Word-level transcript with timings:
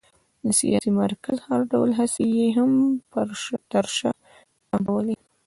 د 0.45 0.45
سیاسي 0.59 0.91
مرکزیت 1.01 1.41
هر 1.47 1.61
ډول 1.71 1.89
هڅې 1.99 2.23
یې 2.37 2.47
هم 2.57 2.71
پر 3.75 3.83
شا 3.95 4.11
تمبولې. 4.69 5.15